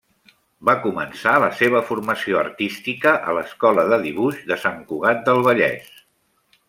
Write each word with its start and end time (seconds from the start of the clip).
Va 0.69 0.73
començar 0.85 1.33
la 1.43 1.49
seva 1.59 1.81
formació 1.89 2.39
artística 2.39 3.13
a 3.29 3.35
l'Escola 3.39 3.85
de 3.93 4.01
Dibuix 4.07 4.41
de 4.53 4.59
Sant 4.65 4.81
Cugat 4.93 5.23
del 5.29 5.45
Vallès. 5.51 5.93